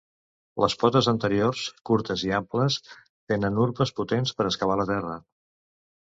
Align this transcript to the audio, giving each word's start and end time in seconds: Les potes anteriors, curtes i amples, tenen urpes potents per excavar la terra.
Les 0.63 0.75
potes 0.83 1.09
anteriors, 1.11 1.61
curtes 1.89 2.23
i 2.29 2.33
amples, 2.39 2.79
tenen 3.33 3.61
urpes 3.67 3.95
potents 4.01 4.35
per 4.41 4.49
excavar 4.51 4.81
la 4.83 4.89
terra. 4.95 5.21